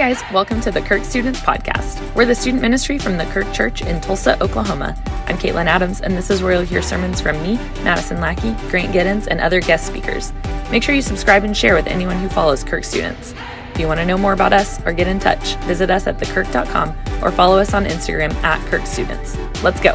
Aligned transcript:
guys, 0.00 0.22
welcome 0.32 0.62
to 0.62 0.70
the 0.70 0.80
Kirk 0.80 1.04
Students 1.04 1.40
Podcast. 1.40 2.14
We're 2.14 2.24
the 2.24 2.34
student 2.34 2.62
ministry 2.62 2.96
from 2.98 3.18
the 3.18 3.26
Kirk 3.26 3.52
Church 3.52 3.82
in 3.82 4.00
Tulsa, 4.00 4.42
Oklahoma. 4.42 4.96
I'm 5.26 5.36
Caitlin 5.36 5.66
Adams, 5.66 6.00
and 6.00 6.16
this 6.16 6.30
is 6.30 6.42
where 6.42 6.54
you'll 6.54 6.62
hear 6.62 6.80
sermons 6.80 7.20
from 7.20 7.36
me, 7.42 7.56
Madison 7.84 8.18
Lackey, 8.18 8.54
Grant 8.70 8.94
Giddens, 8.94 9.26
and 9.26 9.42
other 9.42 9.60
guest 9.60 9.86
speakers. 9.86 10.32
Make 10.70 10.82
sure 10.82 10.94
you 10.94 11.02
subscribe 11.02 11.44
and 11.44 11.54
share 11.54 11.74
with 11.74 11.86
anyone 11.86 12.16
who 12.16 12.30
follows 12.30 12.64
Kirk 12.64 12.84
Students. 12.84 13.34
If 13.74 13.78
you 13.78 13.86
want 13.86 14.00
to 14.00 14.06
know 14.06 14.16
more 14.16 14.32
about 14.32 14.54
us 14.54 14.80
or 14.86 14.94
get 14.94 15.06
in 15.06 15.18
touch, 15.18 15.56
visit 15.66 15.90
us 15.90 16.06
at 16.06 16.16
thekirk.com 16.16 16.96
or 17.22 17.30
follow 17.30 17.58
us 17.58 17.74
on 17.74 17.84
Instagram 17.84 18.32
at 18.42 18.66
Kirk 18.70 18.86
Students. 18.86 19.36
Let's 19.62 19.80
go. 19.80 19.92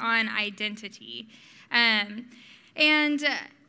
On 0.00 0.28
identity. 0.30 1.28
Um, 1.70 2.24
and 2.76 3.22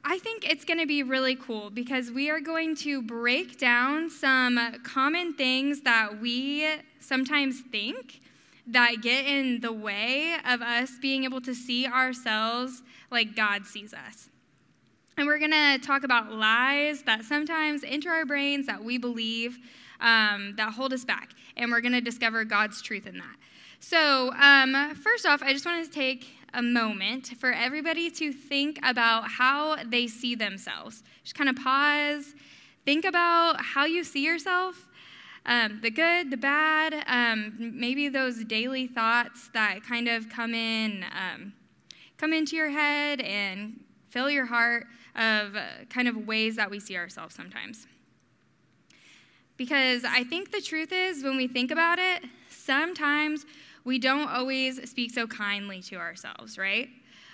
I 0.08 0.20
think 0.20 0.48
it's 0.48 0.64
going 0.64 0.78
to 0.78 0.86
be 0.86 1.02
really 1.02 1.36
cool 1.36 1.72
because 1.72 2.12
we 2.12 2.30
are 2.30 2.40
going 2.40 2.76
to 2.78 3.02
break 3.02 3.58
down 3.58 4.12
some 4.12 4.60
common 4.84 5.34
things 5.34 5.82
that 5.82 6.22
we 6.22 6.68
sometimes 7.00 7.62
think 7.72 8.22
that 8.68 9.02
get 9.02 9.26
in 9.26 9.62
the 9.62 9.74
way 9.74 10.36
of 10.46 10.62
us 10.62 10.92
being 11.02 11.24
able 11.24 11.42
to 11.42 11.56
see 11.56 11.88
ourselves 11.88 12.84
like 13.10 13.36
God 13.36 13.66
sees 13.66 13.96
us. 13.96 14.30
And 15.18 15.26
we're 15.26 15.40
going 15.40 15.52
to 15.52 15.80
talk 15.80 16.04
about 16.04 16.32
lies 16.32 17.02
that 17.04 17.24
sometimes 17.24 17.84
enter 17.84 18.12
our 18.12 18.26
brains 18.26 18.68
that 18.68 18.84
we 18.84 19.00
believe 19.00 19.58
um, 20.02 20.54
that 20.58 20.74
hold 20.74 20.94
us 20.94 21.04
back. 21.04 21.32
And 21.58 21.72
we're 21.72 21.82
going 21.82 21.94
to 21.94 22.02
discover 22.02 22.44
God's 22.46 22.80
truth 22.80 23.08
in 23.08 23.18
that. 23.18 23.38
So, 23.88 24.34
um, 24.34 24.96
first 24.96 25.28
off, 25.28 25.44
I 25.44 25.54
just 25.54 25.64
wanted 25.64 25.86
to 25.86 25.92
take 25.92 26.26
a 26.56 26.62
moment 26.64 27.38
for 27.38 27.52
everybody 27.54 28.10
to 28.10 28.34
think 28.34 28.80
about 28.82 29.30
how 29.30 29.78
they 29.84 30.08
see 30.08 30.34
themselves. 30.34 31.04
Just 31.22 31.36
kind 31.36 31.52
of 31.52 31.56
pause, 31.56 32.34
think 32.84 33.06
about 33.06 33.62
how 33.62 33.86
you 33.86 34.04
see 34.04 34.26
yourself. 34.26 34.90
Um, 35.46 35.82
the 35.84 35.92
good, 35.92 36.32
the 36.32 36.38
bad, 36.38 36.96
um, 37.06 37.54
maybe 37.60 38.10
those 38.10 38.44
daily 38.46 38.88
thoughts 38.88 39.52
that 39.54 39.84
kind 39.84 40.08
of 40.08 40.30
come 40.30 40.56
in, 40.56 41.06
um, 41.12 41.54
come 42.18 42.34
into 42.34 42.56
your 42.56 42.72
head 42.72 43.22
and 43.22 43.82
fill 44.10 44.32
your 44.32 44.48
heart 44.48 44.88
of 45.16 45.56
uh, 45.56 45.86
kind 45.92 46.08
of 46.08 46.26
ways 46.26 46.56
that 46.56 46.72
we 46.72 46.80
see 46.80 46.98
ourselves 46.98 47.36
sometimes. 47.36 47.86
Because 49.58 50.04
I 50.04 50.24
think 50.24 50.52
the 50.52 50.60
truth 50.60 50.92
is, 50.92 51.24
when 51.24 51.38
we 51.38 51.48
think 51.48 51.70
about 51.70 52.00
it, 52.00 52.24
sometimes 52.50 53.46
we 53.86 54.00
don't 54.00 54.28
always 54.28 54.90
speak 54.90 55.12
so 55.12 55.28
kindly 55.28 55.82
to 55.84 55.96
ourselves, 55.96 56.58
right? 56.58 56.90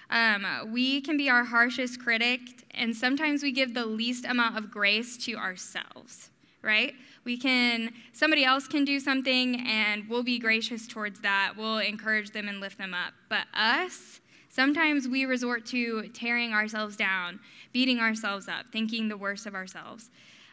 Um, 0.10 0.46
we 0.72 1.00
can 1.00 1.16
be 1.16 1.30
our 1.30 1.46
harshest 1.46 2.02
critic, 2.02 2.42
and 2.72 2.94
sometimes 2.94 3.42
we 3.42 3.54
give 3.54 3.74
the 3.74 3.86
least 3.86 4.26
amount 4.26 4.58
of 4.58 4.70
grace 4.70 5.18
to 5.26 5.36
ourselves, 5.36 6.30
right? 6.62 6.94
We 7.24 7.38
can, 7.38 7.94
somebody 8.12 8.44
else 8.44 8.68
can 8.68 8.84
do 8.84 9.00
something, 9.00 9.66
and 9.66 10.10
we'll 10.10 10.24
be 10.24 10.38
gracious 10.38 10.86
towards 10.86 11.22
that. 11.22 11.54
We'll 11.58 11.78
encourage 11.78 12.32
them 12.32 12.50
and 12.50 12.60
lift 12.60 12.78
them 12.78 12.94
up. 12.94 13.14
But 13.30 13.46
us, 13.54 14.20
sometimes 14.50 15.08
we 15.08 15.24
resort 15.24 15.66
to 15.68 16.10
tearing 16.10 16.52
ourselves 16.52 16.98
down, 16.98 17.40
beating 17.72 18.00
ourselves 18.00 18.50
up, 18.50 18.66
thinking 18.74 19.08
the 19.08 19.18
worst 19.18 19.46
of 19.46 19.56
ourselves, 19.56 20.10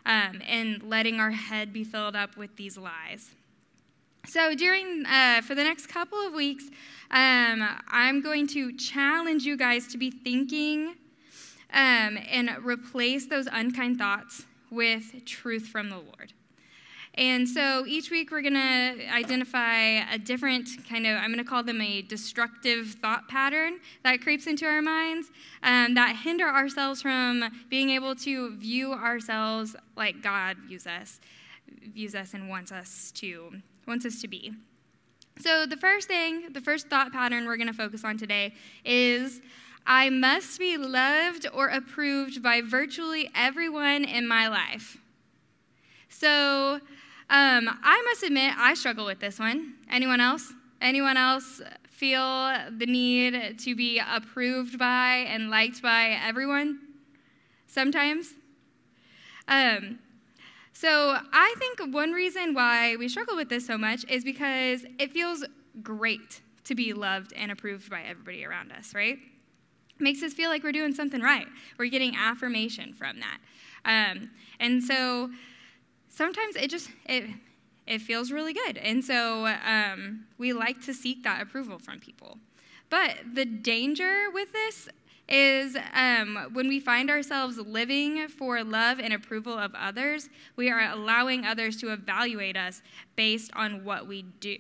um, 0.07 0.41
and 0.47 0.85
letting 0.85 1.19
our 1.19 1.33
head 1.33 1.73
be 1.73 1.83
filled 1.83 2.15
up 2.15 2.37
with 2.37 2.55
these 2.55 2.79
lies. 2.79 3.31
So, 4.29 4.55
during, 4.55 5.07
uh, 5.07 5.41
for 5.41 5.55
the 5.55 5.65
next 5.65 5.87
couple 5.87 6.19
of 6.19 6.35
weeks, 6.35 6.65
um, 7.11 7.67
I'm 7.89 8.21
going 8.21 8.47
to 8.49 8.77
challenge 8.77 9.45
you 9.45 9.57
guys 9.57 9.87
to 9.87 9.97
be 9.97 10.11
thinking 10.11 10.97
um, 11.73 12.19
and 12.31 12.51
replace 12.63 13.27
those 13.27 13.49
unkind 13.51 13.97
thoughts 13.97 14.45
with 14.71 15.25
truth 15.25 15.69
from 15.69 15.89
the 15.89 15.97
Lord. 15.97 16.35
And 17.15 17.49
so 17.49 17.87
each 17.87 18.11
week 18.11 18.31
we're 18.31 18.43
going 18.43 18.53
to 18.53 19.09
identify 19.11 20.05
a 20.13 20.19
different 20.19 20.69
kind 20.87 21.07
of, 21.07 21.17
I'm 21.17 21.33
going 21.33 21.43
to 21.43 21.51
call 21.51 21.63
them 21.63 21.81
a 21.81 22.03
destructive 22.03 22.97
thought 23.01 23.29
pattern 23.29 23.79
that 24.05 24.21
creeps 24.21 24.47
into 24.47 24.67
our 24.67 24.83
minds 24.83 25.31
um, 25.63 25.95
that 25.95 26.17
hinder 26.23 26.47
ourselves 26.47 27.01
from 27.01 27.45
being 27.71 27.89
able 27.89 28.15
to 28.17 28.55
view 28.57 28.93
ourselves 28.93 29.75
like 29.97 30.23
God 30.23 30.59
views 30.59 30.87
us, 30.87 31.19
views 31.95 32.15
us 32.15 32.35
and 32.35 32.51
wants 32.51 32.71
us 32.71 33.11
to 33.13 33.63
wants 33.89 34.07
us 34.07 34.21
to 34.21 34.29
be. 34.29 34.53
So, 35.41 35.67
the 35.67 35.77
first 35.77 36.09
thing, 36.09 36.53
the 36.53 36.61
first 36.61 36.89
thought 36.89 37.13
pattern 37.13 37.47
we're 37.47 37.57
going 37.57 37.69
to 37.69 37.73
focus 37.73 38.05
on 38.05 38.19
today 38.19 38.55
is 38.85 39.41
I 39.87 40.11
must 40.11 40.59
be 40.59 40.77
loved 40.77 41.47
or 41.53 41.69
approved 41.69 42.43
by 42.43 42.61
virtually 42.61 43.31
everyone 43.35 44.05
in 44.05 44.29
my 44.29 44.49
life. 44.49 44.99
So, 46.09 46.81
um, 47.31 47.69
I 47.83 48.03
must 48.07 48.23
admit, 48.23 48.55
I 48.57 48.75
struggle 48.75 49.07
with 49.07 49.21
this 49.21 49.39
one. 49.39 49.75
Anyone 49.91 50.21
else? 50.21 50.53
Anyone 50.81 51.17
else 51.17 51.61
feel 51.91 52.53
the 52.71 52.87
need 52.87 53.59
to 53.59 53.75
be 53.75 54.01
approved 54.01 54.79
by 54.79 55.27
and 55.29 55.51
liked 55.51 55.83
by 55.83 56.19
everyone? 56.23 56.81
Sometimes? 57.67 58.35
Um, 59.47 59.99
so 60.79 61.19
I 61.33 61.55
think 61.59 61.93
one 61.93 62.13
reason 62.13 62.55
why 62.55 62.95
we 62.95 63.09
struggle 63.09 63.35
with 63.35 63.49
this 63.49 63.67
so 63.67 63.77
much 63.77 64.09
is 64.09 64.23
because 64.23 64.87
it 65.01 65.13
feels 65.13 65.45
great 65.83 66.41
to 66.63 66.77
be 66.77 66.93
loved 66.93 67.33
and 67.33 67.51
approved 67.51 67.91
by 67.91 68.03
everybody 68.03 68.45
around 68.45 68.71
us, 68.71 68.95
right? 68.95 69.19
Makes 69.99 70.23
us 70.23 70.33
feel 70.35 70.51
like 70.51 70.63
we're 70.63 70.71
doing 70.71 70.95
something 70.95 71.21
right. 71.21 71.49
We're 71.81 71.91
getting 71.91 72.15
affirmation 72.15 72.93
from 72.93 73.17
that. 73.19 73.39
Um, 73.85 74.31
and 74.61 74.81
so 74.81 75.31
sometimes 76.11 76.55
it 76.55 76.71
just, 76.71 76.91
it, 77.07 77.25
it 77.89 78.01
feels 78.01 78.31
really 78.31 78.53
good. 78.53 78.79
And 78.79 79.05
so 79.05 79.47
um, 79.47 80.27
we 80.39 80.53
like 80.53 80.81
to 80.83 80.95
seek 80.95 81.25
that 81.25 81.43
approval 81.43 81.81
from 81.81 81.99
people. 81.99 82.39
But 82.89 83.17
the 83.35 83.45
danger 83.45 84.27
with 84.33 84.53
this 84.53 84.89
is 85.29 85.77
um, 85.95 86.49
when 86.53 86.69
we 86.69 86.81
find 86.81 87.11
ourselves 87.11 87.59
living 87.59 88.29
for 88.29 88.65
love 88.65 88.99
and 88.99 89.13
approval 89.13 89.59
of 89.59 89.75
others, 89.75 90.29
we 90.57 90.71
are 90.71 90.81
allowing 90.81 91.45
others 91.45 91.77
to 91.79 91.93
evaluate 91.93 92.57
us 92.57 92.83
based 93.17 93.51
on 93.55 93.85
what 93.85 94.07
we 94.07 94.23
do. 94.41 94.59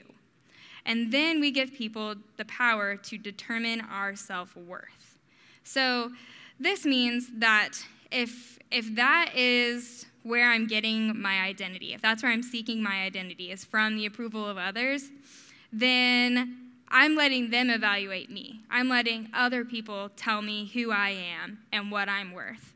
And 0.84 1.12
then 1.12 1.40
we 1.40 1.50
give 1.50 1.72
people 1.74 2.14
the 2.36 2.44
power 2.46 2.96
to 2.96 3.18
determine 3.18 3.82
our 3.90 4.14
self 4.14 4.56
worth. 4.56 5.18
So 5.64 6.12
this 6.58 6.84
means 6.84 7.28
that 7.38 7.72
if, 8.10 8.58
if 8.70 8.94
that 8.96 9.32
is 9.34 10.06
where 10.22 10.50
I'm 10.50 10.66
getting 10.66 11.20
my 11.20 11.40
identity, 11.40 11.92
if 11.92 12.02
that's 12.02 12.22
where 12.22 12.32
I'm 12.32 12.42
seeking 12.42 12.82
my 12.82 13.02
identity, 13.02 13.50
is 13.50 13.64
from 13.64 13.96
the 13.96 14.06
approval 14.06 14.46
of 14.46 14.56
others, 14.56 15.10
then 15.72 16.67
I'm 16.90 17.14
letting 17.14 17.50
them 17.50 17.70
evaluate 17.70 18.30
me. 18.30 18.60
I'm 18.70 18.88
letting 18.88 19.28
other 19.34 19.64
people 19.64 20.10
tell 20.16 20.42
me 20.42 20.70
who 20.72 20.90
I 20.90 21.10
am 21.10 21.58
and 21.72 21.90
what 21.90 22.08
I'm 22.08 22.32
worth. 22.32 22.74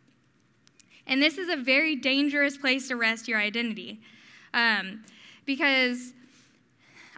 And 1.06 1.22
this 1.22 1.38
is 1.38 1.48
a 1.48 1.56
very 1.56 1.96
dangerous 1.96 2.56
place 2.56 2.88
to 2.88 2.96
rest 2.96 3.28
your 3.28 3.38
identity. 3.38 4.00
Um, 4.54 5.04
because, 5.46 6.12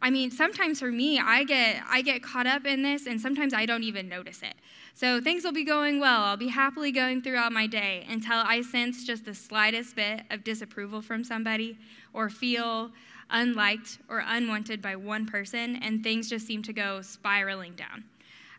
I 0.01 0.11
mean, 0.11 0.31
sometimes 0.31 0.81
for 0.81 0.91
me, 0.91 1.19
I 1.19 1.45
get, 1.45 1.83
I 1.89 2.03
get 2.03 2.23
caught 2.23 2.47
up 2.47 2.65
in 2.65 2.83
this, 2.83 3.07
and 3.07 3.21
sometimes 3.21 3.53
I 3.53 3.67
don't 3.67 3.83
even 3.83 4.09
notice 4.09 4.43
it. 4.43 4.55
So 4.95 5.21
things 5.21 5.43
will 5.43 5.53
be 5.53 5.65
going 5.65 5.99
well. 5.99 6.23
I'll 6.23 6.37
be 6.37 6.49
happily 6.49 6.93
going 6.93 7.21
throughout 7.21 7.53
my 7.53 7.67
day 7.67 8.07
until 8.09 8.37
I 8.37 8.63
sense 8.63 9.05
just 9.05 9.25
the 9.25 9.35
slightest 9.35 9.97
bit 9.97 10.23
of 10.31 10.45
disapproval 10.45 11.03
from 11.03 11.25
somebody 11.25 11.77
or 12.13 12.31
feel 12.31 12.93
unliked 13.31 13.99
or 14.09 14.23
unwanted 14.27 14.81
by 14.81 14.97
one 14.97 15.27
person, 15.27 15.77
and 15.77 16.03
things 16.03 16.29
just 16.29 16.47
seem 16.47 16.63
to 16.63 16.73
go 16.73 17.03
spiraling 17.03 17.75
down. 17.75 18.05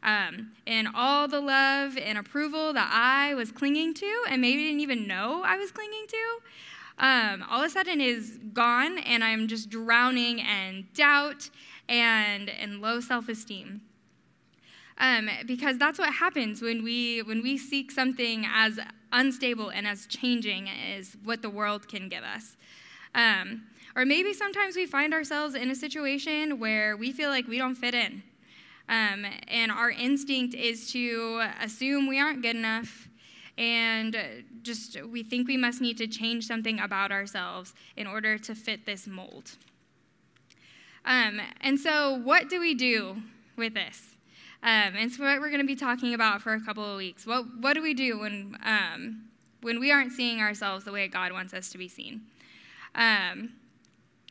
Um, 0.04 0.52
and 0.68 0.88
all 0.94 1.28
the 1.28 1.40
love 1.40 1.98
and 1.98 2.18
approval 2.18 2.74
that 2.74 2.90
I 2.92 3.34
was 3.34 3.52
clinging 3.52 3.96
to, 3.96 4.24
and 4.30 4.42
maybe 4.42 4.64
didn't 4.64 4.82
even 4.82 5.08
know 5.08 5.42
I 5.44 5.58
was 5.58 5.72
clinging 5.72 6.06
to, 6.08 7.06
um, 7.06 7.44
all 7.50 7.62
of 7.62 7.68
a 7.68 7.70
sudden 7.70 8.00
is 8.00 8.40
gone, 8.54 9.00
and 9.00 9.24
I'm 9.24 9.48
just 9.48 9.70
drowning 9.70 10.40
in 10.40 10.88
doubt 10.94 11.50
and, 11.90 12.50
and 12.50 12.82
low 12.82 13.00
self 13.00 13.30
esteem. 13.30 13.82
Um, 14.98 15.30
because 15.46 15.78
that's 15.78 16.00
what 16.00 16.14
happens 16.14 16.62
when 16.62 16.82
we 16.82 17.22
when 17.22 17.44
we 17.44 17.58
seek 17.58 17.92
something 17.92 18.46
as 18.48 18.80
unstable 19.12 19.70
and 19.70 19.86
as 19.86 20.06
changing 20.06 20.70
as 20.70 21.18
what 21.24 21.42
the 21.42 21.50
world 21.50 21.90
can 21.90 22.08
give 22.08 22.24
us. 22.24 22.56
Um, 23.14 23.64
or 23.96 24.06
maybe 24.06 24.34
sometimes 24.34 24.76
we 24.76 24.86
find 24.86 25.14
ourselves 25.14 25.56
in 25.56 25.70
a 25.70 25.76
situation 25.76 26.60
where 26.60 26.98
we 26.98 27.12
feel 27.12 27.30
like 27.30 27.48
we 27.48 27.58
don't 27.58 27.76
fit 27.76 27.94
in. 27.94 28.24
Um, 28.88 29.26
and 29.48 29.72
our 29.72 29.90
instinct 29.90 30.54
is 30.54 30.92
to 30.92 31.48
assume 31.62 32.08
we 32.08 32.20
aren't 32.20 32.42
good 32.42 32.56
enough 32.56 33.08
and 33.58 34.44
just 34.62 35.02
we 35.04 35.24
think 35.24 35.48
we 35.48 35.58
must 35.58 35.82
need 35.82 35.98
to 35.98 36.08
change 36.08 36.46
something 36.46 36.80
about 36.80 37.12
ourselves 37.12 37.74
in 37.96 38.06
order 38.06 38.38
to 38.38 38.54
fit 38.54 38.86
this 38.86 39.08
mold. 39.08 39.52
Um, 41.06 41.40
and 41.62 41.80
so, 41.80 42.20
what 42.24 42.50
do 42.50 42.60
we 42.60 42.74
do 42.74 43.18
with 43.56 43.74
this? 43.74 44.16
Um, 44.62 44.96
and 44.98 45.12
so, 45.12 45.24
what 45.24 45.40
we're 45.40 45.50
going 45.50 45.62
to 45.62 45.68
be 45.68 45.76
talking 45.76 46.14
about 46.14 46.42
for 46.42 46.54
a 46.54 46.60
couple 46.60 46.84
of 46.84 46.98
weeks. 46.98 47.26
What, 47.26 47.46
what 47.60 47.74
do 47.74 47.82
we 47.82 47.94
do 47.94 48.20
when, 48.20 48.58
um, 48.64 49.26
when 49.62 49.80
we 49.80 49.92
aren't 49.92 50.12
seeing 50.12 50.42
ourselves 50.42 50.84
the 50.84 50.92
way 50.92 51.08
God 51.08 51.32
wants 51.32 51.54
us 51.54 51.70
to 51.70 51.78
be 51.78 51.88
seen. 51.88 52.22
Um, 52.96 53.54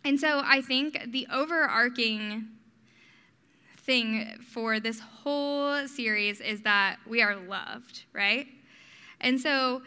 and 0.05 0.19
so 0.19 0.43
I 0.45 0.61
think 0.61 1.01
the 1.09 1.27
overarching 1.33 2.49
thing 3.79 4.39
for 4.41 4.81
this 4.81 5.01
whole 5.01 5.87
series 5.87 6.41
is 6.41 6.63
that 6.63 6.97
we 7.07 7.23
are 7.23 7.37
loved, 7.37 8.05
right? 8.13 8.47
And 9.21 9.41
so 9.41 9.83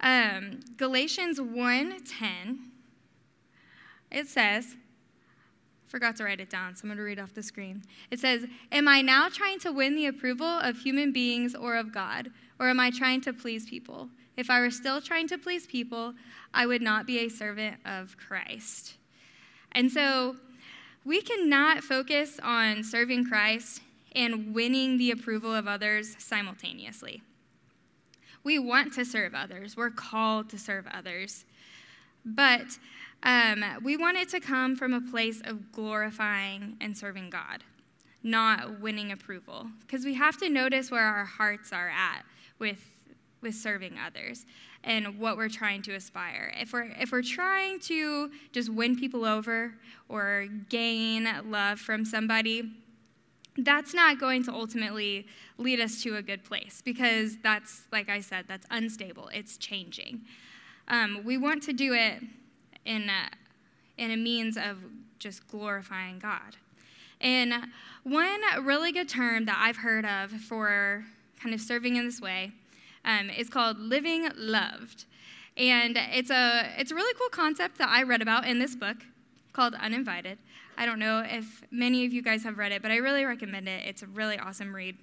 um, 0.00 0.60
Galatians 0.76 1.38
1:10 1.38 2.58
it 4.10 4.26
says 4.26 4.76
forgot 5.92 6.16
to 6.16 6.24
write 6.24 6.40
it 6.40 6.48
down, 6.48 6.74
so 6.74 6.84
I'm 6.84 6.88
going 6.88 6.96
to 6.96 7.02
read 7.04 7.18
off 7.18 7.34
the 7.34 7.42
screen. 7.42 7.82
It 8.10 8.18
says, 8.18 8.46
Am 8.72 8.88
I 8.88 9.02
now 9.02 9.28
trying 9.28 9.58
to 9.60 9.70
win 9.70 9.94
the 9.94 10.06
approval 10.06 10.46
of 10.46 10.78
human 10.78 11.12
beings 11.12 11.54
or 11.54 11.76
of 11.76 11.92
God? 11.92 12.30
Or 12.58 12.68
am 12.68 12.80
I 12.80 12.90
trying 12.90 13.20
to 13.22 13.32
please 13.34 13.68
people? 13.68 14.08
If 14.34 14.48
I 14.48 14.60
were 14.60 14.70
still 14.70 15.02
trying 15.02 15.28
to 15.28 15.36
please 15.36 15.66
people, 15.66 16.14
I 16.54 16.64
would 16.64 16.80
not 16.80 17.06
be 17.06 17.18
a 17.18 17.28
servant 17.28 17.76
of 17.84 18.16
Christ. 18.16 18.94
And 19.74 19.90
so 19.90 20.36
we 21.04 21.20
cannot 21.20 21.82
focus 21.82 22.38
on 22.42 22.84
serving 22.84 23.26
Christ 23.26 23.80
and 24.14 24.54
winning 24.54 24.98
the 24.98 25.10
approval 25.10 25.54
of 25.54 25.66
others 25.66 26.14
simultaneously. 26.18 27.22
We 28.44 28.58
want 28.58 28.92
to 28.94 29.04
serve 29.04 29.34
others, 29.34 29.76
we're 29.76 29.90
called 29.90 30.50
to 30.50 30.58
serve 30.58 30.86
others. 30.92 31.44
But 32.24 32.78
um, 33.22 33.64
we 33.82 33.96
want 33.96 34.16
it 34.16 34.28
to 34.30 34.40
come 34.40 34.76
from 34.76 34.92
a 34.92 35.00
place 35.00 35.40
of 35.44 35.72
glorifying 35.72 36.76
and 36.80 36.96
serving 36.96 37.30
God, 37.30 37.64
not 38.22 38.80
winning 38.80 39.12
approval. 39.12 39.68
Because 39.80 40.04
we 40.04 40.14
have 40.14 40.36
to 40.38 40.48
notice 40.48 40.90
where 40.90 41.04
our 41.04 41.24
hearts 41.24 41.72
are 41.72 41.88
at 41.88 42.24
with, 42.58 42.80
with 43.42 43.54
serving 43.54 43.96
others 44.04 44.46
and 44.84 45.18
what 45.18 45.36
we're 45.36 45.48
trying 45.48 45.82
to 45.82 45.94
aspire. 45.94 46.52
If 46.60 46.72
we're, 46.72 46.90
if 46.98 47.12
we're 47.12 47.22
trying 47.22 47.80
to 47.80 48.30
just 48.52 48.68
win 48.68 48.96
people 48.96 49.24
over 49.24 49.74
or 50.08 50.46
gain 50.68 51.28
love 51.46 51.78
from 51.78 52.04
somebody, 52.04 52.72
that's 53.58 53.92
not 53.92 54.18
going 54.18 54.44
to 54.44 54.52
ultimately 54.52 55.26
lead 55.58 55.80
us 55.80 56.02
to 56.02 56.16
a 56.16 56.22
good 56.22 56.42
place 56.42 56.82
because 56.84 57.36
that's, 57.42 57.82
like 57.92 58.08
I 58.08 58.20
said, 58.20 58.46
that's 58.48 58.66
unstable. 58.70 59.28
It's 59.32 59.56
changing. 59.56 60.22
Um, 60.88 61.22
we 61.24 61.36
want 61.36 61.62
to 61.64 61.72
do 61.72 61.92
it 61.92 62.22
in 62.84 63.08
a, 63.08 64.02
in 64.02 64.10
a 64.10 64.16
means 64.16 64.56
of 64.56 64.78
just 65.18 65.46
glorifying 65.48 66.18
God. 66.18 66.56
And 67.20 67.54
one 68.02 68.40
really 68.62 68.90
good 68.90 69.08
term 69.08 69.44
that 69.44 69.56
I've 69.60 69.76
heard 69.76 70.04
of 70.04 70.32
for 70.32 71.04
kind 71.40 71.54
of 71.54 71.60
serving 71.60 71.96
in 71.96 72.04
this 72.04 72.20
way 72.20 72.52
um, 73.04 73.30
is 73.30 73.48
called 73.48 73.78
living 73.78 74.28
loved. 74.36 75.04
And 75.56 75.98
it's 75.98 76.30
a, 76.30 76.70
it's 76.78 76.90
a 76.90 76.94
really 76.94 77.14
cool 77.18 77.28
concept 77.28 77.78
that 77.78 77.88
I 77.88 78.02
read 78.02 78.22
about 78.22 78.46
in 78.46 78.58
this 78.58 78.74
book 78.74 78.96
called 79.52 79.74
Uninvited. 79.74 80.38
I 80.78 80.86
don't 80.86 80.98
know 80.98 81.22
if 81.26 81.62
many 81.70 82.06
of 82.06 82.12
you 82.12 82.22
guys 82.22 82.42
have 82.44 82.56
read 82.56 82.72
it, 82.72 82.80
but 82.80 82.90
I 82.90 82.96
really 82.96 83.24
recommend 83.24 83.68
it. 83.68 83.84
It's 83.86 84.02
a 84.02 84.06
really 84.06 84.38
awesome 84.38 84.74
read 84.74 84.96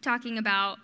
talking 0.00 0.38
about 0.38 0.78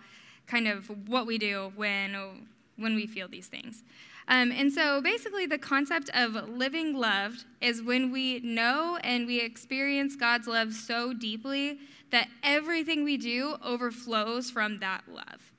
kind 0.46 0.66
of 0.66 0.90
what 1.08 1.26
we 1.26 1.38
do 1.38 1.72
when, 1.76 2.46
when 2.76 2.96
we 2.96 3.06
feel 3.06 3.28
these 3.28 3.46
things. 3.46 3.84
Um, 4.26 4.52
and 4.52 4.72
so 4.72 5.00
basically, 5.02 5.46
the 5.46 5.58
concept 5.58 6.10
of 6.14 6.48
living 6.48 6.96
loved 6.96 7.44
is 7.60 7.82
when 7.82 8.10
we 8.10 8.40
know 8.40 8.98
and 9.04 9.26
we 9.26 9.40
experience 9.40 10.16
God's 10.16 10.46
love 10.46 10.72
so 10.72 11.12
deeply 11.12 11.78
that 12.10 12.28
everything 12.42 13.04
we 13.04 13.16
do 13.16 13.56
overflows 13.62 14.50
from 14.50 14.78
that 14.78 15.02
love. 15.08 15.52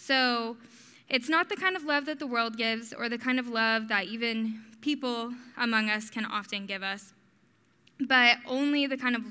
So 0.00 0.56
it's 1.10 1.28
not 1.28 1.50
the 1.50 1.56
kind 1.56 1.76
of 1.76 1.84
love 1.84 2.06
that 2.06 2.18
the 2.18 2.26
world 2.26 2.56
gives 2.56 2.94
or 2.94 3.10
the 3.10 3.18
kind 3.18 3.38
of 3.38 3.48
love 3.48 3.88
that 3.88 4.06
even 4.06 4.62
people 4.80 5.34
among 5.58 5.90
us 5.90 6.08
can 6.08 6.24
often 6.24 6.64
give 6.64 6.82
us, 6.82 7.12
but 8.08 8.38
only 8.46 8.86
the 8.86 8.96
kind 8.96 9.14
of 9.14 9.22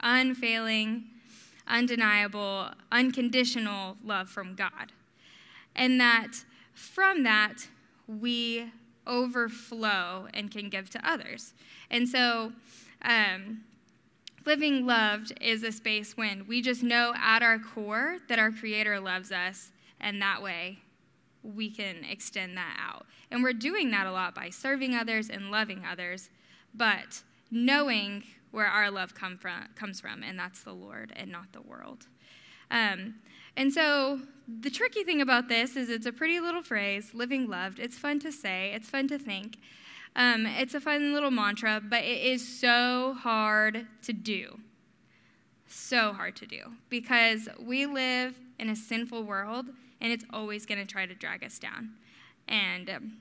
unfailing, 0.00 1.04
undeniable, 1.66 2.68
unconditional 2.92 3.96
love 4.04 4.28
from 4.28 4.54
God. 4.54 4.92
And 5.74 5.98
that 6.00 6.44
from 6.74 7.22
that, 7.22 7.68
we 8.06 8.70
overflow 9.06 10.28
and 10.34 10.50
can 10.50 10.68
give 10.68 10.90
to 10.90 11.08
others. 11.10 11.54
And 11.90 12.06
so, 12.06 12.52
um, 13.00 13.62
living 14.44 14.84
loved 14.84 15.32
is 15.40 15.62
a 15.62 15.72
space 15.72 16.14
when 16.14 16.46
we 16.46 16.60
just 16.60 16.82
know 16.82 17.14
at 17.16 17.42
our 17.42 17.58
core 17.58 18.18
that 18.28 18.38
our 18.38 18.50
Creator 18.50 19.00
loves 19.00 19.32
us, 19.32 19.70
and 20.00 20.20
that 20.20 20.42
way 20.42 20.78
we 21.42 21.70
can 21.70 22.04
extend 22.04 22.56
that 22.56 22.76
out. 22.80 23.06
And 23.30 23.42
we're 23.42 23.52
doing 23.52 23.90
that 23.90 24.06
a 24.06 24.12
lot 24.12 24.34
by 24.34 24.50
serving 24.50 24.94
others 24.94 25.28
and 25.28 25.50
loving 25.50 25.84
others, 25.88 26.30
but 26.74 27.22
knowing 27.50 28.24
where 28.50 28.66
our 28.66 28.90
love 28.90 29.14
come 29.14 29.36
from, 29.36 29.68
comes 29.74 30.00
from, 30.00 30.22
and 30.22 30.38
that's 30.38 30.62
the 30.62 30.72
Lord 30.72 31.12
and 31.16 31.30
not 31.30 31.52
the 31.52 31.60
world. 31.60 32.06
Um, 32.70 33.16
and 33.56 33.72
so 33.72 34.20
the 34.48 34.70
tricky 34.70 35.04
thing 35.04 35.20
about 35.20 35.48
this 35.48 35.76
is 35.76 35.90
it's 35.90 36.06
a 36.06 36.12
pretty 36.12 36.40
little 36.40 36.62
phrase, 36.62 37.12
living 37.14 37.48
loved. 37.48 37.78
It's 37.78 37.98
fun 37.98 38.20
to 38.20 38.32
say, 38.32 38.72
it's 38.74 38.88
fun 38.88 39.08
to 39.08 39.18
think. 39.18 39.58
Um, 40.16 40.46
it's 40.46 40.74
a 40.74 40.80
fun 40.80 41.12
little 41.12 41.30
mantra, 41.30 41.82
but 41.84 42.04
it 42.04 42.22
is 42.22 42.46
so 42.46 43.16
hard 43.18 43.86
to 44.02 44.12
do. 44.12 44.60
So 45.66 46.12
hard 46.12 46.36
to 46.36 46.46
do 46.46 46.60
because 46.88 47.48
we 47.58 47.86
live 47.86 48.38
in 48.60 48.68
a 48.68 48.76
sinful 48.76 49.24
world 49.24 49.66
and 50.04 50.12
it's 50.12 50.24
always 50.34 50.66
going 50.66 50.78
to 50.78 50.84
try 50.84 51.06
to 51.06 51.14
drag 51.14 51.42
us 51.42 51.58
down 51.58 51.88
and, 52.46 52.90
um, 52.90 53.16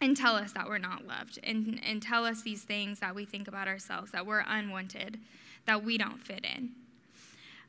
and 0.00 0.16
tell 0.16 0.36
us 0.36 0.52
that 0.52 0.68
we're 0.68 0.78
not 0.78 1.04
loved 1.04 1.40
and, 1.42 1.80
and 1.84 2.00
tell 2.00 2.24
us 2.24 2.42
these 2.42 2.62
things 2.62 3.00
that 3.00 3.16
we 3.16 3.24
think 3.24 3.48
about 3.48 3.66
ourselves, 3.66 4.12
that 4.12 4.24
we're 4.24 4.44
unwanted, 4.46 5.18
that 5.66 5.82
we 5.82 5.98
don't 5.98 6.22
fit 6.22 6.44
in. 6.44 6.70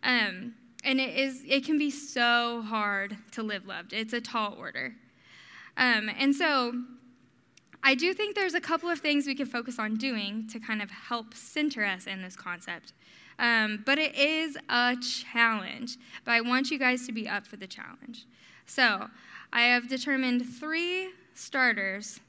Um, 0.04 0.54
and 0.84 1.02
it 1.02 1.18
is 1.18 1.42
it 1.48 1.66
can 1.66 1.80
be 1.80 1.90
so 1.90 2.62
hard 2.62 3.18
to 3.32 3.42
live 3.42 3.66
loved. 3.66 3.94
It's 3.94 4.14
a 4.14 4.22
tall 4.22 4.54
order. 4.60 4.94
Um, 5.76 6.12
and 6.16 6.36
so 6.36 6.74
I 7.82 7.96
do 7.96 8.14
think 8.14 8.36
there's 8.36 8.54
a 8.54 8.62
couple 8.62 8.90
of 8.90 9.00
things 9.00 9.26
we 9.26 9.34
can 9.34 9.48
focus 9.48 9.80
on 9.80 9.96
doing 9.96 10.48
to 10.52 10.60
kind 10.60 10.84
of 10.84 10.92
help 10.92 11.34
center 11.34 11.84
us 11.84 12.06
in 12.06 12.22
this 12.22 12.36
concept. 12.36 12.94
Um, 13.38 13.84
but 13.86 13.98
it 13.98 14.16
is 14.16 14.58
a 14.70 14.96
challenge. 14.96 15.98
But 16.24 16.32
I 16.32 16.42
want 16.42 16.72
you 16.72 16.80
guys 16.80 17.06
to 17.08 17.12
be 17.12 17.28
up 17.28 17.46
for 17.46 17.58
the 17.58 17.68
challenge. 17.68 18.26
So 18.66 19.08
I 19.52 19.62
have 19.64 19.88
determined 19.88 20.46
three 20.46 21.10
starters 21.34 22.20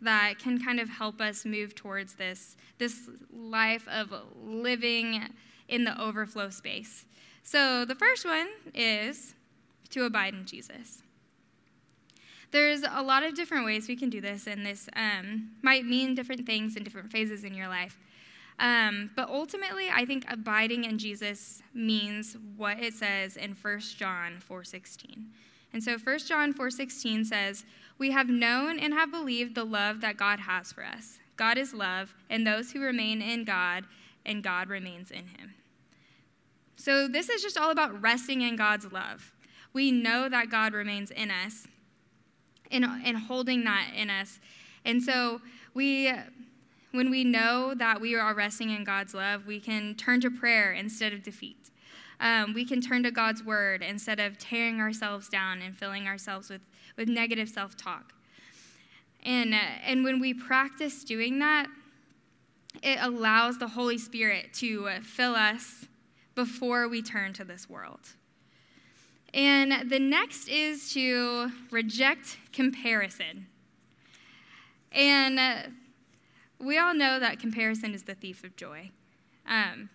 that 0.00 0.38
can 0.38 0.62
kind 0.62 0.80
of 0.80 0.88
help 0.88 1.20
us 1.20 1.44
move 1.44 1.74
towards 1.74 2.14
this, 2.14 2.56
this 2.78 3.08
life 3.32 3.86
of 3.88 4.12
living 4.42 5.28
in 5.68 5.84
the 5.84 6.00
overflow 6.00 6.50
space. 6.50 7.04
So 7.42 7.84
the 7.84 7.94
first 7.94 8.24
one 8.24 8.48
is 8.74 9.34
to 9.90 10.04
abide 10.04 10.34
in 10.34 10.46
Jesus. 10.46 11.02
There's 12.50 12.82
a 12.82 13.02
lot 13.02 13.24
of 13.24 13.34
different 13.34 13.66
ways 13.66 13.88
we 13.88 13.96
can 13.96 14.08
do 14.08 14.20
this, 14.20 14.46
and 14.46 14.64
this 14.64 14.88
um, 14.96 15.50
might 15.62 15.84
mean 15.84 16.14
different 16.14 16.46
things 16.46 16.76
in 16.76 16.84
different 16.84 17.10
phases 17.10 17.44
in 17.44 17.54
your 17.54 17.68
life. 17.68 17.98
Um, 18.60 19.10
but 19.14 19.28
ultimately, 19.28 19.88
I 19.92 20.04
think 20.04 20.24
abiding 20.28 20.84
in 20.84 20.98
Jesus 20.98 21.62
means 21.72 22.36
what 22.56 22.80
it 22.80 22.94
says 22.94 23.36
in 23.36 23.54
1 23.54 23.96
John 23.96 24.40
4:16. 24.40 25.26
And 25.72 25.84
so 25.84 25.98
1 25.98 26.26
John 26.26 26.52
4:16 26.52 27.24
says, 27.24 27.64
"We 27.98 28.10
have 28.10 28.28
known 28.28 28.78
and 28.78 28.94
have 28.94 29.10
believed 29.10 29.54
the 29.54 29.64
love 29.64 30.00
that 30.00 30.16
God 30.16 30.40
has 30.40 30.72
for 30.72 30.84
us. 30.84 31.20
God 31.36 31.56
is 31.56 31.72
love, 31.72 32.14
and 32.28 32.46
those 32.46 32.72
who 32.72 32.80
remain 32.80 33.22
in 33.22 33.44
God 33.44 33.86
and 34.24 34.42
God 34.42 34.68
remains 34.68 35.10
in 35.10 35.28
him." 35.28 35.54
So, 36.76 37.06
this 37.06 37.28
is 37.28 37.42
just 37.42 37.58
all 37.58 37.70
about 37.70 38.00
resting 38.00 38.40
in 38.40 38.56
God's 38.56 38.90
love. 38.90 39.32
We 39.72 39.92
know 39.92 40.28
that 40.28 40.50
God 40.50 40.72
remains 40.72 41.10
in 41.10 41.30
us 41.30 41.68
and, 42.70 42.84
and 42.84 43.16
holding 43.16 43.64
that 43.64 43.92
in 43.94 44.10
us. 44.10 44.40
And 44.84 45.02
so, 45.02 45.42
we, 45.74 46.12
when 46.92 47.10
we 47.10 47.24
know 47.24 47.74
that 47.74 48.00
we 48.00 48.14
are 48.14 48.34
resting 48.34 48.70
in 48.70 48.84
God's 48.84 49.14
love, 49.14 49.46
we 49.46 49.60
can 49.60 49.94
turn 49.94 50.20
to 50.22 50.30
prayer 50.30 50.72
instead 50.72 51.12
of 51.12 51.22
defeat. 51.22 51.70
Um, 52.20 52.54
we 52.54 52.64
can 52.64 52.80
turn 52.80 53.02
to 53.04 53.10
God's 53.10 53.44
word 53.44 53.82
instead 53.82 54.18
of 54.18 54.38
tearing 54.38 54.80
ourselves 54.80 55.28
down 55.28 55.62
and 55.62 55.76
filling 55.76 56.06
ourselves 56.06 56.50
with, 56.50 56.62
with 56.96 57.08
negative 57.08 57.48
self 57.48 57.76
talk. 57.76 58.12
And, 59.24 59.54
uh, 59.54 59.58
and 59.84 60.04
when 60.04 60.20
we 60.20 60.34
practice 60.34 61.04
doing 61.04 61.38
that, 61.40 61.66
it 62.82 62.98
allows 63.00 63.58
the 63.58 63.68
Holy 63.68 63.98
Spirit 63.98 64.52
to 64.54 64.88
uh, 64.88 65.00
fill 65.02 65.34
us 65.34 65.86
before 66.34 66.88
we 66.88 67.02
turn 67.02 67.32
to 67.34 67.44
this 67.44 67.68
world. 67.68 68.00
And 69.34 69.90
the 69.90 69.98
next 69.98 70.48
is 70.48 70.92
to 70.94 71.50
reject 71.70 72.38
comparison. 72.52 73.46
And 74.92 75.38
uh, 75.38 75.54
we 76.58 76.78
all 76.78 76.94
know 76.94 77.20
that 77.20 77.38
comparison 77.38 77.94
is 77.94 78.04
the 78.04 78.14
thief 78.14 78.44
of 78.44 78.56
joy. 78.56 78.90
Um, 79.46 79.90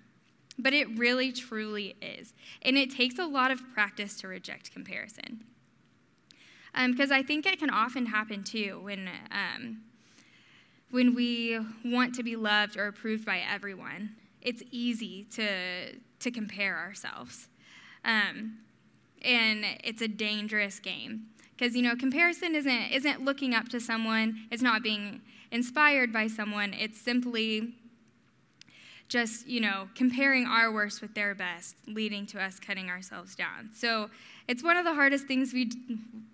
but 0.57 0.73
it 0.73 0.97
really, 0.97 1.31
truly 1.31 1.95
is. 2.01 2.33
And 2.61 2.77
it 2.77 2.91
takes 2.91 3.17
a 3.17 3.25
lot 3.25 3.51
of 3.51 3.61
practice 3.73 4.19
to 4.21 4.27
reject 4.27 4.71
comparison. 4.71 5.43
Because 6.73 7.11
um, 7.11 7.17
I 7.17 7.23
think 7.23 7.45
it 7.45 7.59
can 7.59 7.69
often 7.69 8.07
happen 8.07 8.43
too 8.43 8.79
when, 8.81 9.09
um, 9.31 9.81
when 10.91 11.13
we 11.13 11.59
want 11.85 12.15
to 12.15 12.23
be 12.23 12.35
loved 12.35 12.77
or 12.77 12.87
approved 12.87 13.25
by 13.25 13.39
everyone. 13.39 14.15
It's 14.41 14.63
easy 14.71 15.25
to, 15.35 15.93
to 16.19 16.31
compare 16.31 16.77
ourselves. 16.77 17.47
Um, 18.03 18.57
and 19.21 19.65
it's 19.83 20.01
a 20.01 20.07
dangerous 20.07 20.79
game 20.79 21.27
because 21.55 21.75
you 21.75 21.81
know 21.81 21.95
comparison 21.95 22.55
isn't 22.55 22.91
isn't 22.91 23.23
looking 23.23 23.53
up 23.53 23.69
to 23.69 23.79
someone 23.79 24.47
it's 24.51 24.61
not 24.61 24.83
being 24.83 25.21
inspired 25.51 26.11
by 26.11 26.27
someone 26.27 26.73
it's 26.73 26.99
simply 26.99 27.73
just 29.13 29.47
you 29.47 29.61
know 29.61 29.87
comparing 29.93 30.47
our 30.47 30.73
worst 30.73 30.99
with 30.99 31.13
their 31.13 31.35
best 31.35 31.75
leading 31.87 32.25
to 32.25 32.41
us 32.41 32.59
cutting 32.59 32.89
ourselves 32.89 33.35
down. 33.35 33.69
So 33.73 34.09
it's 34.47 34.63
one 34.63 34.75
of 34.75 34.85
the 34.85 34.93
hardest 34.95 35.27
things 35.27 35.53
we 35.53 35.69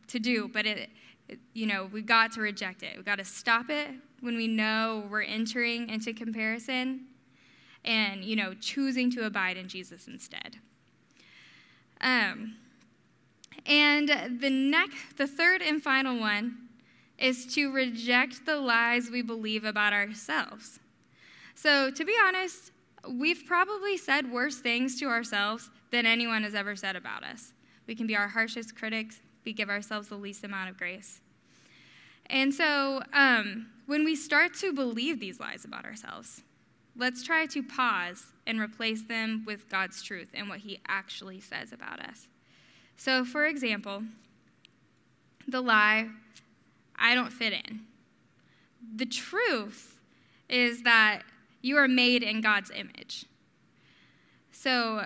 to 0.08 0.20
do 0.20 0.48
but 0.48 0.66
it, 0.66 0.90
it 1.28 1.40
you 1.54 1.68
know 1.68 1.90
we 1.92 2.02
got 2.02 2.32
to 2.34 2.42
reject 2.42 2.82
it. 2.84 2.96
We 2.96 3.04
got 3.04 3.18
to 3.18 3.26
stop 3.26 3.70
it 3.70 3.90
when 4.22 4.38
we 4.38 4.48
know 4.48 5.06
we're 5.10 5.24
entering 5.24 5.90
into 5.90 6.14
comparison 6.14 7.08
and 7.84 8.24
you 8.24 8.38
know 8.38 8.54
choosing 8.54 9.12
to 9.12 9.26
abide 9.26 9.58
in 9.58 9.68
jesus 9.68 10.08
instead. 10.08 10.58
Um, 12.02 12.56
and 13.66 14.40
the 14.40 14.50
next, 14.50 15.18
the 15.18 15.28
third 15.28 15.62
and 15.62 15.82
final 15.82 16.20
one 16.20 16.70
is 17.18 17.46
to 17.56 17.72
reject 17.72 18.46
the 18.46 18.58
lies 18.58 19.10
we 19.10 19.22
believe 19.22 19.66
about 19.66 19.94
ourselves. 19.94 20.80
So, 21.56 21.92
to 21.92 22.06
be 22.06 22.16
honest, 22.26 22.72
we've 23.08 23.44
probably 23.46 23.98
said 23.98 24.32
worse 24.32 24.60
things 24.60 25.00
to 25.00 25.06
ourselves 25.08 25.70
than 25.92 26.06
anyone 26.06 26.44
has 26.44 26.56
ever 26.56 26.76
said 26.76 26.96
about 26.96 27.24
us. 27.24 27.54
We 27.88 27.96
can 27.96 28.08
be 28.08 28.16
our 28.16 28.30
harshest 28.30 28.76
critics, 28.76 29.20
we 29.46 29.54
give 29.54 29.70
ourselves 29.70 30.08
the 30.08 30.16
least 30.16 30.44
amount 30.44 30.70
of 30.70 30.78
grace. 30.78 31.22
And 32.28 32.54
so, 32.54 33.02
um, 33.12 33.68
when 33.88 34.06
we 34.06 34.16
start 34.16 34.54
to 34.56 34.72
believe 34.72 35.20
these 35.20 35.40
lies 35.40 35.66
about 35.66 35.86
ourselves, 35.86 36.44
let's 36.96 37.24
try 37.24 37.48
to 37.48 37.64
pause 37.64 38.28
and 38.46 38.60
replace 38.60 39.04
them 39.04 39.44
with 39.46 39.68
God's 39.70 40.04
truth 40.04 40.30
and 40.34 40.48
what 40.48 40.60
He 40.60 40.80
actually 40.88 41.42
says 41.42 41.74
about 41.74 42.00
us. 42.00 42.28
So, 43.00 43.24
for 43.24 43.46
example, 43.46 44.04
the 45.48 45.62
lie, 45.62 46.10
I 46.98 47.16
don't 47.16 47.32
fit 47.32 47.54
in. 47.54 47.86
The 48.94 49.06
truth 49.06 50.02
is 50.50 50.84
that 50.84 51.22
you 51.62 51.78
are 51.78 51.88
made 51.88 52.24
in 52.24 52.42
God's 52.42 52.72
image. 52.72 53.26
So, 54.52 55.06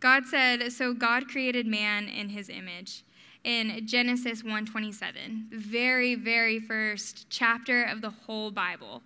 God 0.00 0.26
said, 0.26 0.72
so 0.72 0.92
God 0.92 1.28
created 1.28 1.68
man 1.68 2.08
in 2.08 2.30
his 2.30 2.48
image 2.48 3.04
in 3.44 3.86
Genesis 3.86 4.42
1:27, 4.42 5.50
very 5.52 6.16
very 6.16 6.58
first 6.58 7.30
chapter 7.30 7.84
of 7.84 8.00
the 8.00 8.10
whole 8.10 8.50
Bible. 8.50 9.04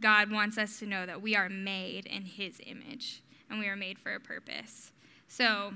God 0.00 0.32
wants 0.32 0.58
us 0.58 0.80
to 0.80 0.86
know 0.86 1.06
that 1.06 1.22
we 1.22 1.36
are 1.36 1.48
made 1.48 2.06
in 2.06 2.24
his 2.24 2.60
image 2.66 3.22
and 3.48 3.60
we 3.60 3.68
are 3.68 3.76
made 3.76 4.00
for 4.00 4.12
a 4.12 4.18
purpose. 4.18 4.90
So, 5.36 5.72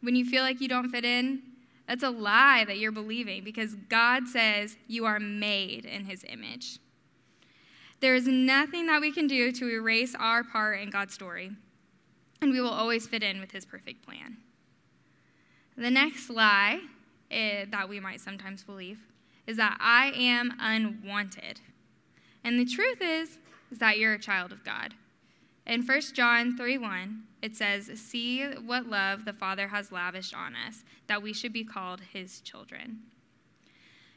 when 0.00 0.16
you 0.16 0.24
feel 0.24 0.42
like 0.42 0.62
you 0.62 0.68
don't 0.68 0.88
fit 0.88 1.04
in, 1.04 1.42
that's 1.86 2.02
a 2.02 2.08
lie 2.08 2.64
that 2.64 2.78
you're 2.78 2.90
believing 2.90 3.44
because 3.44 3.74
God 3.74 4.26
says 4.26 4.78
you 4.86 5.04
are 5.04 5.20
made 5.20 5.84
in 5.84 6.06
his 6.06 6.24
image. 6.26 6.78
There 8.00 8.14
is 8.14 8.26
nothing 8.26 8.86
that 8.86 9.02
we 9.02 9.12
can 9.12 9.26
do 9.26 9.52
to 9.52 9.68
erase 9.68 10.14
our 10.18 10.42
part 10.42 10.80
in 10.80 10.88
God's 10.88 11.12
story, 11.12 11.50
and 12.40 12.50
we 12.50 12.62
will 12.62 12.70
always 12.70 13.06
fit 13.06 13.22
in 13.22 13.40
with 13.40 13.50
his 13.50 13.66
perfect 13.66 14.06
plan. 14.06 14.38
The 15.76 15.90
next 15.90 16.30
lie 16.30 16.80
eh, 17.30 17.66
that 17.70 17.90
we 17.90 18.00
might 18.00 18.22
sometimes 18.22 18.64
believe 18.64 19.00
is 19.46 19.58
that 19.58 19.76
I 19.80 20.12
am 20.16 20.54
unwanted. 20.58 21.60
And 22.42 22.58
the 22.58 22.64
truth 22.64 23.02
is, 23.02 23.38
is 23.70 23.76
that 23.80 23.98
you're 23.98 24.14
a 24.14 24.18
child 24.18 24.50
of 24.50 24.64
God. 24.64 24.94
In 25.66 25.82
1 25.82 26.00
John 26.14 26.56
3 26.56 26.78
1, 26.78 27.22
it 27.44 27.54
says, 27.54 27.90
See 28.00 28.42
what 28.42 28.86
love 28.86 29.26
the 29.26 29.34
Father 29.34 29.68
has 29.68 29.92
lavished 29.92 30.34
on 30.34 30.54
us, 30.56 30.82
that 31.08 31.22
we 31.22 31.34
should 31.34 31.52
be 31.52 31.62
called 31.62 32.00
his 32.10 32.40
children. 32.40 33.00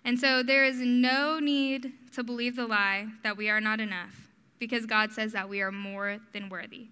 And 0.05 0.17
so 0.17 0.41
there 0.41 0.63
is 0.63 0.77
no 0.77 1.38
need 1.38 1.91
to 2.13 2.24
believe 2.24 2.55
the 2.55 2.65
lie 2.65 3.07
that 3.24 3.36
we 3.36 3.50
are 3.50 3.60
not 3.60 3.81
enough, 3.81 4.29
because 4.60 4.86
God 4.86 5.12
says 5.12 5.34
that 5.34 5.50
we 5.50 5.62
are 5.62 5.74
more 5.74 6.19
than 6.31 6.48
worthy. 6.48 6.88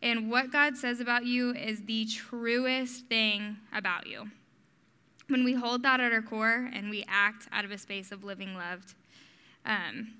And 0.00 0.30
what 0.30 0.50
God 0.50 0.78
says 0.78 0.98
about 0.98 1.26
you 1.26 1.54
is 1.54 1.82
the 1.82 2.06
truest 2.06 3.04
thing 3.08 3.58
about 3.70 4.06
you. 4.06 4.30
When 5.28 5.44
we 5.44 5.52
hold 5.52 5.82
that 5.82 6.00
at 6.00 6.10
our 6.10 6.22
core 6.22 6.70
and 6.72 6.88
we 6.88 7.04
act 7.06 7.48
out 7.52 7.66
of 7.66 7.70
a 7.70 7.76
space 7.76 8.12
of 8.12 8.24
living 8.24 8.54
loved, 8.54 8.94
um, 9.66 10.14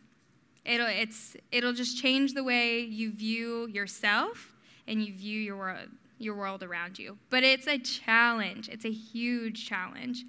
It'll, 0.67 0.87
it's, 0.87 1.35
it'll 1.51 1.73
just 1.73 1.97
change 1.97 2.35
the 2.35 2.45
way 2.45 2.81
you 2.81 3.11
view 3.11 3.67
yourself 3.69 4.53
and 4.91 5.03
you 5.03 5.15
view 5.15 5.41
your 5.41 5.57
world, 5.57 5.89
your 6.19 6.35
world 6.35 6.63
around 6.63 6.99
you. 6.99 7.17
But 7.31 7.45
it's 7.45 7.67
a 7.67 7.79
challenge, 7.79 8.69
it's 8.69 8.85
a 8.85 8.91
huge 8.93 9.67
challenge 9.67 10.25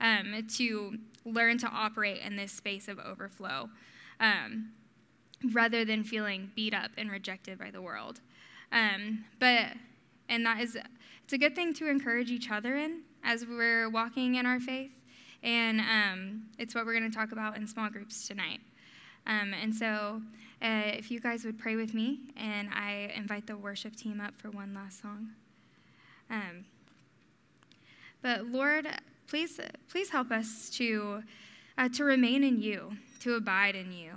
um, 0.00 0.46
to 0.56 0.98
learn 1.24 1.56
to 1.58 1.68
operate 1.68 2.20
in 2.26 2.36
this 2.36 2.52
space 2.52 2.88
of 2.88 2.98
overflow 2.98 3.70
um, 4.18 4.70
rather 5.52 5.84
than 5.84 6.02
feeling 6.02 6.50
beat 6.54 6.74
up 6.74 6.90
and 6.98 7.10
rejected 7.10 7.58
by 7.58 7.70
the 7.70 7.80
world. 7.80 8.20
Um, 8.72 9.24
but, 9.38 9.66
and 10.28 10.44
that 10.44 10.60
is, 10.60 10.76
it's 11.24 11.32
a 11.32 11.38
good 11.38 11.54
thing 11.54 11.72
to 11.74 11.88
encourage 11.88 12.30
each 12.30 12.50
other 12.50 12.76
in 12.76 13.02
as 13.22 13.46
we're 13.46 13.88
walking 13.88 14.34
in 14.34 14.46
our 14.46 14.60
faith. 14.60 14.90
And 15.42 15.80
um, 15.80 16.42
it's 16.58 16.74
what 16.74 16.84
we're 16.84 16.98
going 16.98 17.10
to 17.10 17.16
talk 17.16 17.32
about 17.32 17.56
in 17.56 17.66
small 17.66 17.88
groups 17.88 18.26
tonight. 18.26 18.60
Um, 19.26 19.54
and 19.54 19.74
so, 19.74 20.20
uh, 20.62 20.92
if 20.92 21.10
you 21.10 21.20
guys 21.20 21.44
would 21.44 21.58
pray 21.58 21.76
with 21.76 21.94
me, 21.94 22.20
and 22.36 22.68
I 22.72 23.12
invite 23.16 23.46
the 23.46 23.56
worship 23.56 23.96
team 23.96 24.20
up 24.20 24.34
for 24.36 24.50
one 24.50 24.74
last 24.74 25.00
song. 25.00 25.30
Um, 26.28 26.64
but 28.22 28.46
Lord, 28.46 28.86
please, 29.26 29.58
please 29.88 30.10
help 30.10 30.30
us 30.30 30.68
to, 30.70 31.22
uh, 31.78 31.88
to 31.90 32.04
remain 32.04 32.44
in 32.44 32.60
you, 32.60 32.92
to 33.20 33.34
abide 33.34 33.74
in 33.74 33.92
you. 33.92 34.12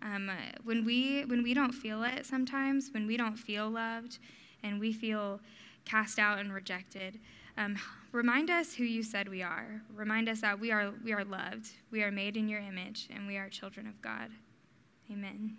Um, 0.00 0.30
when 0.62 0.84
we 0.84 1.24
when 1.24 1.42
we 1.42 1.54
don't 1.54 1.72
feel 1.72 2.04
it 2.04 2.24
sometimes, 2.24 2.90
when 2.92 3.06
we 3.06 3.16
don't 3.16 3.36
feel 3.36 3.68
loved, 3.68 4.18
and 4.62 4.78
we 4.78 4.92
feel 4.92 5.40
cast 5.84 6.20
out 6.20 6.38
and 6.38 6.52
rejected, 6.52 7.18
um, 7.56 7.76
remind 8.12 8.48
us 8.48 8.74
who 8.74 8.84
you 8.84 9.02
said 9.02 9.28
we 9.28 9.42
are. 9.42 9.82
Remind 9.92 10.28
us 10.28 10.40
that 10.42 10.60
we 10.60 10.70
are 10.70 10.92
we 11.04 11.12
are 11.12 11.24
loved. 11.24 11.70
We 11.90 12.04
are 12.04 12.12
made 12.12 12.36
in 12.36 12.48
your 12.48 12.60
image, 12.60 13.08
and 13.12 13.26
we 13.26 13.36
are 13.36 13.48
children 13.48 13.88
of 13.88 14.00
God. 14.00 14.30
Amen. 15.10 15.56